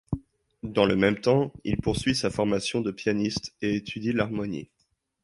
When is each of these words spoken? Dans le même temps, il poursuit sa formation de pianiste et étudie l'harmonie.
Dans 0.63 0.85
le 0.85 0.95
même 0.95 1.19
temps, 1.19 1.53
il 1.63 1.77
poursuit 1.77 2.15
sa 2.15 2.31
formation 2.31 2.81
de 2.81 2.89
pianiste 2.89 3.53
et 3.61 3.75
étudie 3.75 4.13
l'harmonie. 4.13 4.71